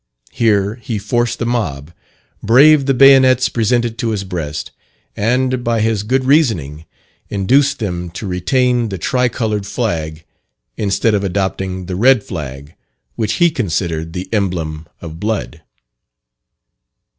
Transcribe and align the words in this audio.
Here 0.31 0.79
he 0.81 0.97
forced 0.97 1.37
the 1.37 1.45
mob, 1.45 1.93
braved 2.41 2.87
the 2.87 2.93
bayonets 2.95 3.49
presented 3.49 3.99
to 3.99 4.09
his 4.09 4.23
breast, 4.23 4.71
and, 5.15 5.63
by 5.63 5.79
his 5.81 6.01
good 6.01 6.25
reasoning, 6.25 6.85
induced 7.29 7.77
them 7.77 8.09
to 8.17 8.25
retain 8.25 8.89
the 8.89 8.97
tri 8.97 9.29
coloured 9.29 9.67
flag, 9.67 10.25
instead 10.75 11.13
of 11.13 11.23
adopting 11.23 11.85
the 11.85 11.95
red 11.95 12.23
flag, 12.23 12.73
which 13.15 13.33
he 13.33 13.51
considered 13.51 14.13
the 14.13 14.27
emblem 14.33 14.87
of 15.01 15.19
blood. 15.19 15.61